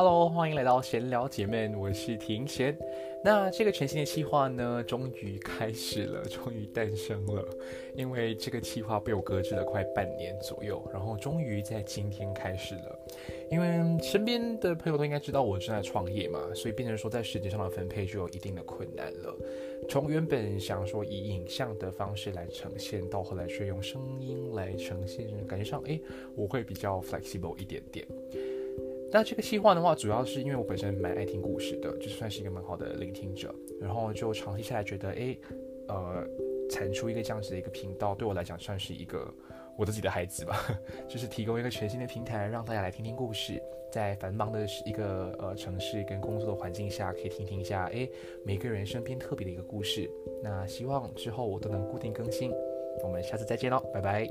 [0.00, 2.72] Hello，欢迎来到闲聊姐妹，我是庭贤。
[3.24, 7.44] 那这个全新的计划呢，终于开始了， 终于诞生了。
[7.96, 12.98] 因为这个计划被我搁置了快半年左右，然后终于在今天开始了。
[13.50, 19.36] 因为身边的朋友都应该知道我正在创业嘛，所以变成说在时间上的分配就有一定的困难了。
[19.88, 26.00] 从原本想说以影像的方式来呈现，到后来却用声音来呈现，感觉上诶，
[26.36, 28.06] 我会比较 flexible 一点点。
[29.10, 35.36] 那这个计划的话，主要是因为我本身蛮爱听故事的，就算是一个蛮好的聆听者，然后就长期下来觉得，哎，
[35.88, 36.26] 呃，
[36.70, 39.32] 产出一个这样子的一个频道，对我来讲算是一个
[39.78, 40.62] 我自己的孩子吧，
[41.08, 48.06] 就是提供一个全新的平台，让大家来听听故事，在繁忙的一个呃城市跟工作的环境下，可以听听一下，哎，
[48.44, 50.10] 每个人身边特别的一个故事。
[50.42, 52.52] 那希望之后我都能固定更新，
[53.02, 54.28] 我们下次再见喽，拜拜。